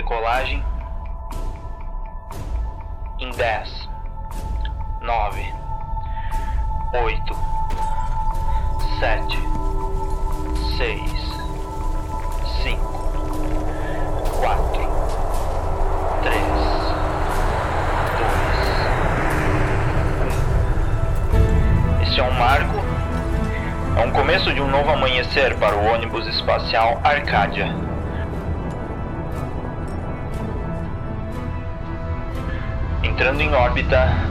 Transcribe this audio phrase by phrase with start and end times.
[0.00, 0.64] decolagem.
[3.18, 3.88] Em 10,
[5.02, 5.54] 9,
[6.94, 7.36] 8,
[8.98, 9.38] 7,
[10.78, 11.02] 6,
[12.62, 12.80] 5,
[14.40, 14.88] 4,
[16.22, 16.40] 3,
[18.16, 18.40] 2,
[21.98, 22.02] 1.
[22.04, 22.80] Este é um marco.
[23.98, 27.89] É um começo de um novo amanhecer para o ônibus espacial Arcadia.
[33.20, 34.29] Entrando em órbita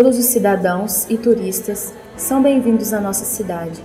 [0.00, 3.82] Todos os cidadãos e turistas são bem-vindos à nossa cidade.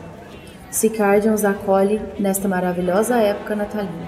[0.70, 4.06] Sicardian os acolhe nesta maravilhosa época natalina.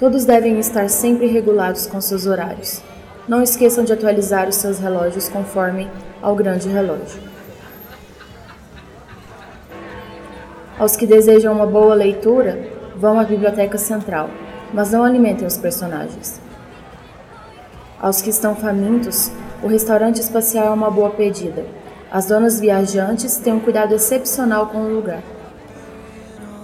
[0.00, 2.82] Todos devem estar sempre regulados com seus horários.
[3.28, 5.88] Não esqueçam de atualizar os seus relógios conforme
[6.20, 7.22] ao grande relógio.
[10.76, 12.58] Aos que desejam uma boa leitura,
[12.96, 14.28] vão à biblioteca central,
[14.74, 16.49] mas não alimentem os personagens.
[18.00, 19.30] Aos que estão famintos,
[19.62, 21.66] o restaurante espacial é uma boa pedida.
[22.10, 25.22] As donas viajantes têm um cuidado excepcional com o lugar.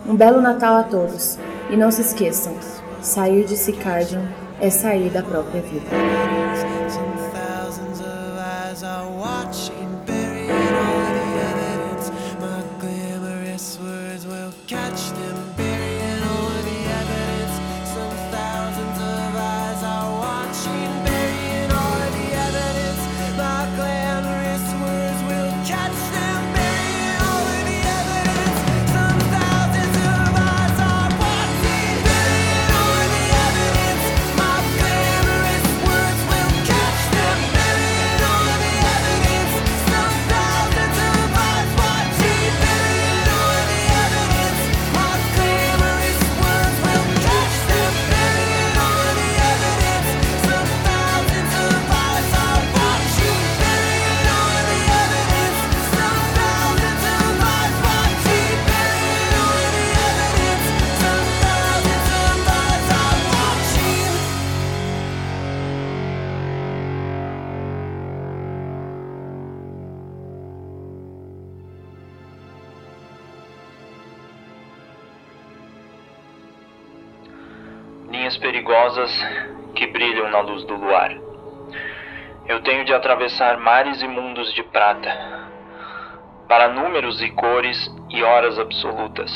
[0.08, 1.38] Um belo Natal a todos.
[1.68, 2.54] E não se esqueçam,
[3.02, 4.22] sair de Sicardium
[4.60, 5.84] é sair da própria vida.
[78.26, 79.10] Linhas perigosas
[79.76, 81.16] que brilham na luz do luar.
[82.48, 85.10] Eu tenho de atravessar mares e mundos de prata,
[86.48, 87.78] para números e cores
[88.10, 89.32] e horas absolutas.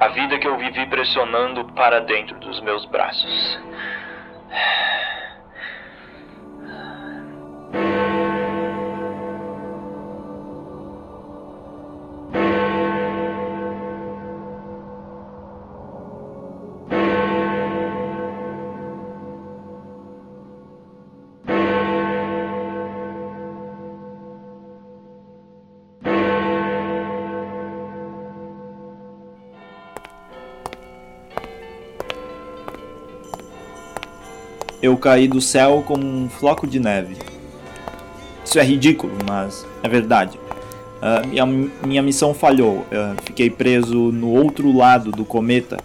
[0.00, 3.60] A vida que eu vivi pressionando para dentro dos meus braços.
[34.82, 37.16] Eu caí do céu como um floco de neve.
[38.44, 40.36] Isso é ridículo, mas é verdade.
[40.36, 41.46] Uh, minha,
[41.86, 42.78] minha missão falhou.
[42.78, 45.78] Uh, fiquei preso no outro lado do cometa.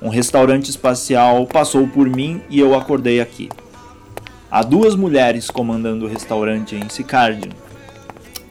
[0.00, 3.50] Um restaurante espacial passou por mim e eu acordei aqui.
[4.50, 7.52] Há duas mulheres comandando o restaurante em Sicardium.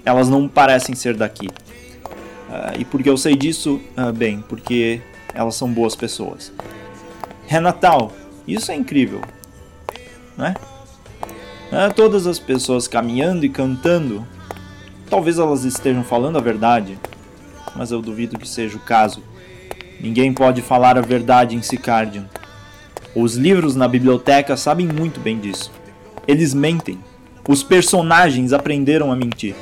[0.06, 1.48] Elas não parecem ser daqui.
[1.48, 3.82] Uh, e por que eu sei disso?
[4.16, 5.02] bem, porque
[5.34, 6.54] elas são boas pessoas.
[7.48, 8.12] É Natal.
[8.48, 9.22] Isso é incrível.
[10.40, 10.56] Né?
[11.96, 14.26] todas as pessoas caminhando e cantando
[15.10, 16.96] Talvez elas estejam falando a verdade,
[17.76, 19.24] mas eu duvido que seja o caso.
[20.00, 22.26] Ninguém pode falar a verdade em Sicardium.
[23.16, 25.72] Os livros na biblioteca sabem muito bem disso.
[26.28, 27.00] Eles mentem.
[27.48, 29.56] Os personagens aprenderam a mentir.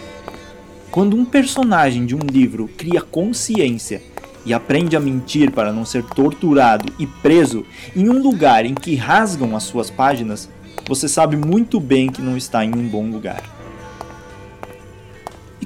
[0.92, 4.02] Quando um personagem de um livro cria consciência
[4.46, 7.66] e aprende a mentir para não ser torturado e preso
[7.96, 10.50] em um lugar em que rasgam as suas páginas,
[10.86, 13.58] você sabe muito bem que não está em um bom lugar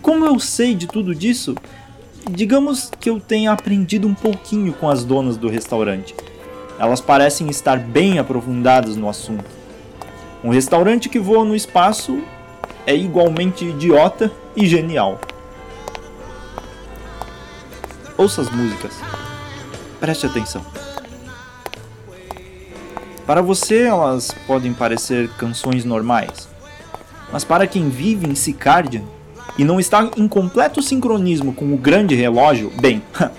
[0.01, 1.55] como eu sei de tudo disso?
[2.29, 6.15] Digamos que eu tenha aprendido um pouquinho com as donas do restaurante.
[6.79, 9.45] Elas parecem estar bem aprofundadas no assunto.
[10.43, 12.19] Um restaurante que voa no espaço
[12.85, 15.21] é igualmente idiota e genial.
[18.17, 18.93] Ouça as músicas.
[19.99, 20.90] Preste atenção.
[23.31, 26.49] Para você, elas podem parecer canções normais,
[27.31, 29.01] mas para quem vive em Sicardia,
[29.57, 33.01] e não está em completo sincronismo com o grande relógio, bem,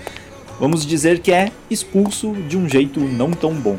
[0.59, 3.77] vamos dizer que é expulso de um jeito não tão bom.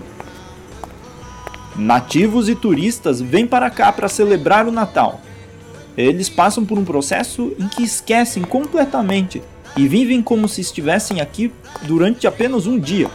[1.75, 5.21] Nativos e turistas vêm para cá para celebrar o Natal.
[5.97, 9.43] Eles passam por um processo em que esquecem completamente
[9.77, 11.53] e vivem como se estivessem aqui
[11.83, 13.11] durante apenas um dia,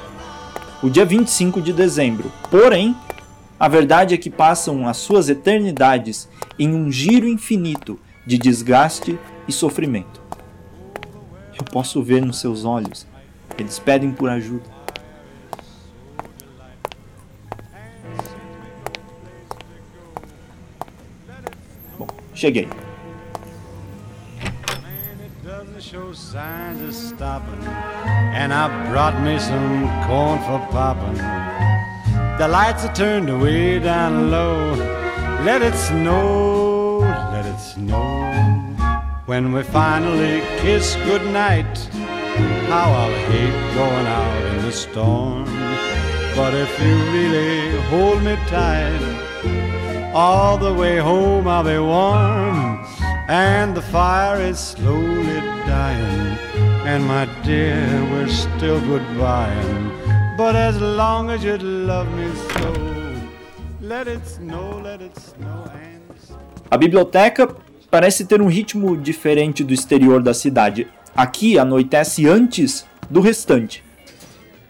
[0.82, 2.32] o dia 25 de dezembro.
[2.50, 2.96] Porém,
[3.60, 9.52] a verdade é que passam as suas eternidades em um giro infinito de desgaste e
[9.52, 10.22] sofrimento.
[11.58, 13.06] Eu posso ver nos seus olhos,
[13.58, 14.80] eles pedem por ajuda.
[21.98, 22.70] Bom, cheguei.
[25.80, 31.18] Show signs of stopping, and I brought me some corn for popping.
[32.38, 34.74] The lights are turned way down low.
[35.44, 36.80] Let it snow
[37.32, 38.32] let it snow.
[39.26, 41.78] When we finally kiss goodnight,
[42.68, 45.46] how I'll hate going out in the storm.
[46.36, 52.69] But if you really hold me tight, all the way home I'll be warm.
[53.32, 56.36] And the fire is slowly dying.
[56.84, 58.82] And my dear, we're still.
[60.36, 62.74] But as long as you love me so,
[63.82, 65.64] let it snow, let it snow.
[66.72, 67.56] A biblioteca
[67.92, 70.88] parece ter um ritmo diferente do exterior da cidade.
[71.16, 73.84] Aqui anoitece antes do restante.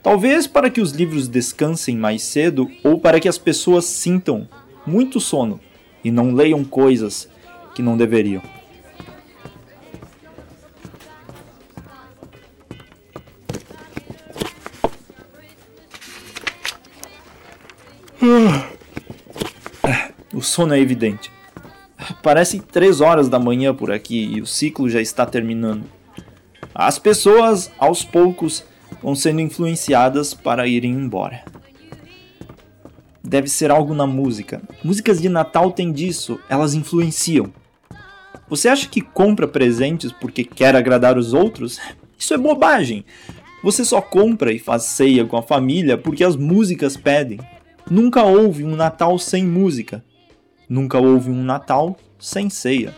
[0.03, 4.49] Talvez para que os livros descansem mais cedo ou para que as pessoas sintam
[4.85, 5.61] muito sono
[6.03, 7.29] e não leiam coisas
[7.79, 8.41] que não deveriam.
[20.33, 21.31] O sono é evidente.
[22.21, 25.85] Parece três horas da manhã por aqui e o ciclo já está terminando.
[26.75, 28.65] As pessoas, aos poucos,
[29.01, 31.45] vão sendo influenciadas para irem embora.
[33.23, 34.61] Deve ser algo na música.
[34.83, 37.53] Músicas de Natal têm disso, elas influenciam.
[38.49, 41.79] Você acha que compra presentes porque quer agradar os outros?
[42.17, 43.05] Isso é bobagem.
[43.63, 47.39] Você só compra e faz ceia com a família porque as músicas pedem.
[47.89, 50.03] Nunca houve um Natal sem música.
[50.67, 52.95] Nunca houve um Natal sem ceia.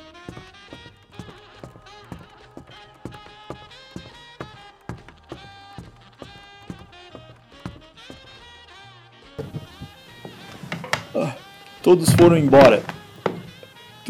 [11.13, 11.35] Ah,
[11.83, 12.81] todos foram embora.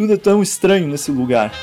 [0.02, 1.54] Tudo é tão estranho nesse lugar.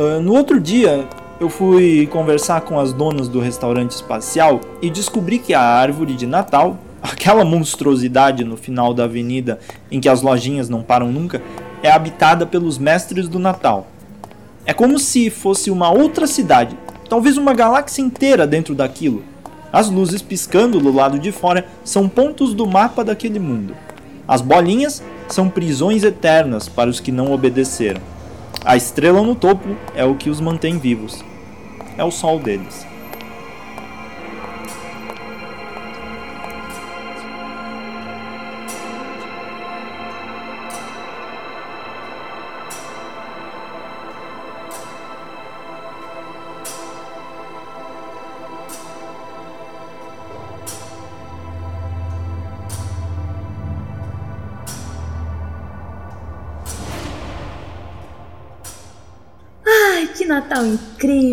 [0.00, 1.06] Uh, no outro dia,
[1.38, 6.26] eu fui conversar com as donas do restaurante espacial e descobri que a árvore de
[6.26, 11.42] Natal, aquela monstruosidade no final da avenida em que as lojinhas não param nunca,
[11.82, 13.88] é habitada pelos mestres do Natal.
[14.64, 19.22] É como se fosse uma outra cidade, talvez uma galáxia inteira dentro daquilo.
[19.70, 23.76] As luzes piscando do lado de fora são pontos do mapa daquele mundo.
[24.26, 28.00] As bolinhas são prisões eternas para os que não obedeceram.
[28.62, 31.24] A estrela no topo é o que os mantém vivos.
[31.96, 32.86] É o sol deles.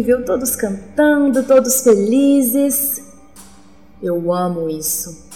[0.08, 3.04] Incrível, todos cantando, todos felizes.
[4.02, 5.28] Eu amo isso.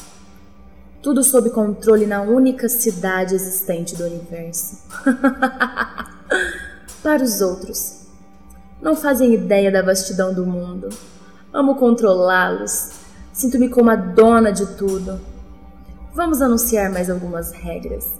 [1.02, 4.78] Tudo sob controle na única cidade existente do universo.
[7.04, 8.04] Para os outros,
[8.82, 10.90] não fazem ideia da vastidão do mundo.
[11.52, 12.92] Amo controlá-los.
[13.34, 15.20] Sinto-me como a dona de tudo.
[16.14, 18.12] Vamos anunciar mais algumas regras.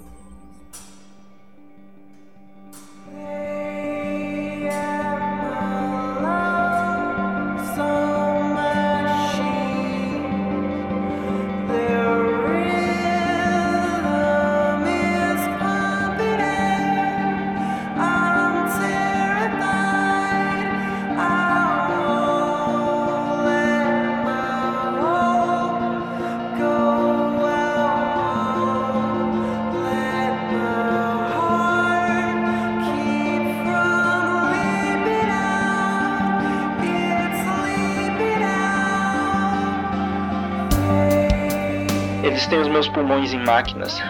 [42.32, 44.02] Eles têm os meus pulmões em máquinas.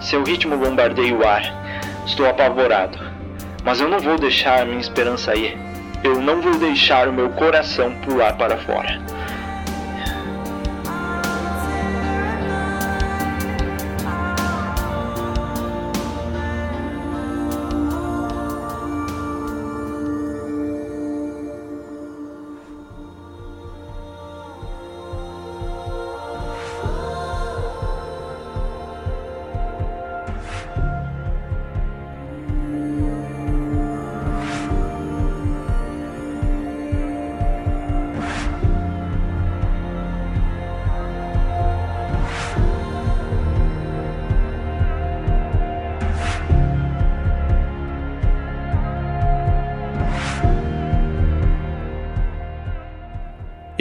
[0.00, 1.44] Seu ritmo bombardeia o ar.
[2.04, 2.98] Estou apavorado.
[3.62, 5.56] Mas eu não vou deixar minha esperança ir.
[6.02, 9.00] Eu não vou deixar o meu coração pular para fora.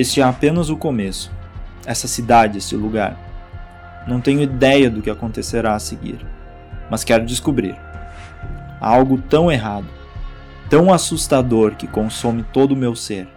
[0.03, 1.31] Este é apenas o começo.
[1.85, 3.17] Essa cidade, este lugar.
[4.05, 6.19] Não tenho ideia do que acontecerá a seguir,
[6.91, 7.73] mas quero descobrir.
[8.81, 9.87] Há algo tão errado,
[10.69, 13.29] tão assustador que consome todo o meu ser.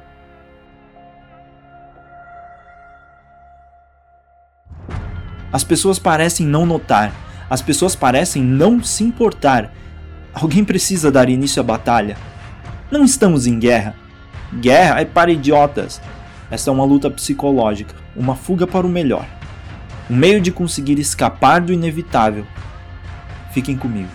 [5.53, 7.13] As pessoas parecem não notar,
[7.49, 9.73] as pessoas parecem não se importar.
[10.35, 12.17] Alguém precisa dar início à batalha.
[12.91, 13.95] Não estamos em guerra.
[14.53, 16.03] Guerra é para idiotas.
[16.51, 19.27] Esta é uma luta psicológica, uma fuga para o melhor.
[20.09, 22.47] Um meio de conseguir escapar do inevitável.
[23.53, 24.11] Fiquem comigo.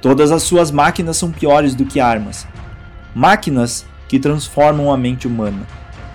[0.00, 2.46] Todas as suas máquinas são piores do que armas.
[3.14, 5.66] Máquinas que transformam a mente humana.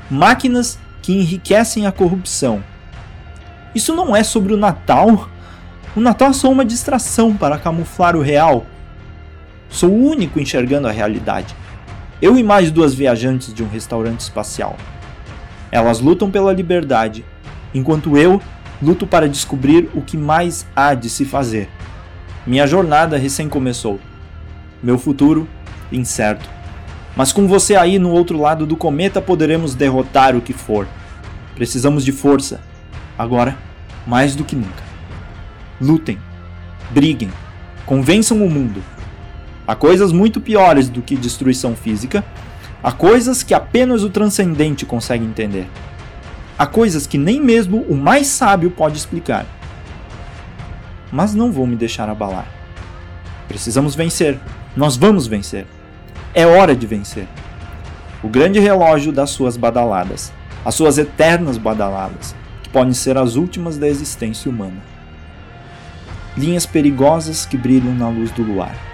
[0.10, 2.64] Máquinas que enriquecem a corrupção.
[3.76, 5.30] Isso não é sobre o Natal.
[5.96, 8.66] O Natal é só uma distração para camuflar o real.
[9.70, 11.56] Sou o único enxergando a realidade.
[12.24, 14.78] Eu e mais duas viajantes de um restaurante espacial.
[15.70, 17.26] Elas lutam pela liberdade,
[17.74, 18.42] enquanto eu
[18.82, 21.68] luto para descobrir o que mais há de se fazer.
[22.48, 24.00] Minha jornada recém começou.
[24.82, 25.50] Meu futuro
[25.92, 26.50] incerto.
[27.14, 30.88] Mas com você aí no outro lado do cometa poderemos derrotar o que for.
[31.56, 32.62] Precisamos de força.
[33.20, 33.58] Agora,
[34.08, 34.84] mais do que nunca.
[35.82, 36.18] Lutem,
[36.90, 37.30] briguem,
[37.86, 38.82] convençam o mundo
[39.66, 42.24] Há coisas muito piores do que destruição física.
[42.84, 45.68] Há coisas que apenas o transcendente consegue entender.
[46.60, 49.46] Há coisas que nem mesmo o mais sábio pode explicar.
[51.10, 52.46] Mas não vou me deixar abalar.
[53.48, 54.38] Precisamos vencer.
[54.76, 55.66] Nós vamos vencer.
[56.36, 57.28] É hora de vencer.
[58.22, 60.34] O grande relógio das suas badaladas,
[60.66, 64.82] as suas eternas badaladas, que podem ser as últimas da existência humana.
[66.36, 68.93] Linhas perigosas que brilham na luz do luar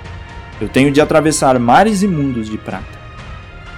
[0.59, 2.99] eu tenho de atravessar mares e mundos de prata.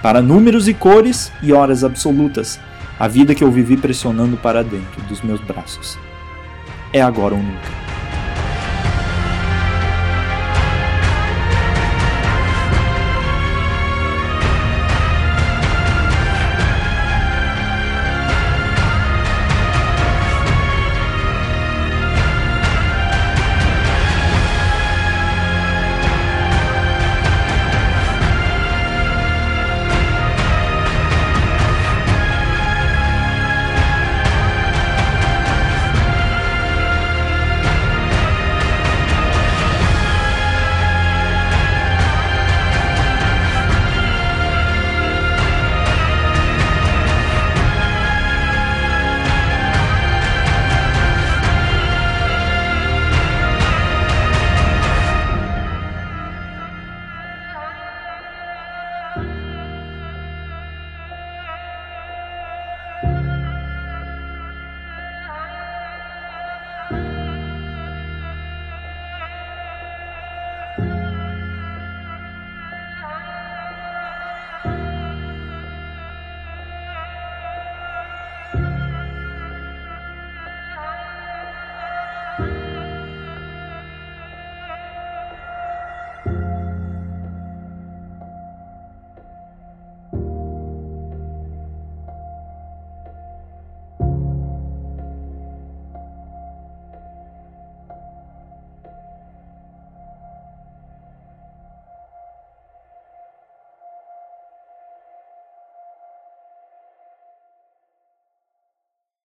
[0.02, 2.58] Para números e cores e horas absolutas,
[2.98, 5.98] a vida que eu vivi pressionando para dentro dos meus braços.
[6.92, 7.81] É agora ou nunca.